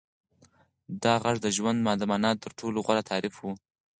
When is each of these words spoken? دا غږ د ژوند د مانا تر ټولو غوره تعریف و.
دا 1.03 1.13
غږ 1.23 1.35
د 1.41 1.47
ژوند 1.55 1.79
د 1.99 2.03
مانا 2.09 2.31
تر 2.43 2.51
ټولو 2.59 2.77
غوره 2.85 3.03
تعریف 3.09 3.35
و. 3.39 3.43